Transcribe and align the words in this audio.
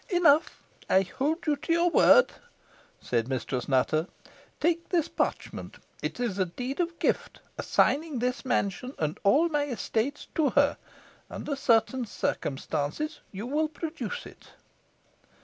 "Enough, 0.09 0.59
I 0.89 1.03
hold 1.03 1.45
you 1.45 1.55
to 1.57 1.71
your 1.71 1.91
word," 1.91 2.31
said 2.99 3.27
Mistress 3.27 3.69
Nutter. 3.69 4.07
"Take 4.59 4.89
this 4.89 5.07
parchment. 5.07 5.77
It 6.01 6.19
is 6.19 6.39
a 6.39 6.45
deed 6.45 6.79
of 6.79 6.97
gift, 6.97 7.39
assigning 7.55 8.17
this 8.17 8.43
mansion 8.43 8.95
and 8.97 9.19
all 9.23 9.47
my 9.47 9.65
estates 9.65 10.25
to 10.33 10.49
her. 10.57 10.77
Under 11.29 11.55
certain 11.55 12.05
circumstances 12.07 13.19
you 13.31 13.45
will 13.45 13.67
produce 13.69 14.25
it." 14.25 14.53